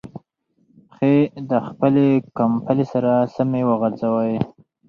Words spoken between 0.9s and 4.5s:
پښې د خپلې کمپلې سره سمې وغځوئ.